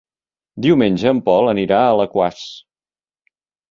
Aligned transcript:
Diumenge 0.67 1.13
en 1.17 1.21
Pol 1.29 1.53
anirà 1.53 1.85
a 1.85 1.93
Alaquàs. 1.93 2.45